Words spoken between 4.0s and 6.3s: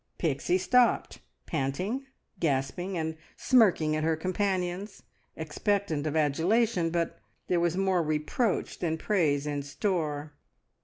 her companions, expectant of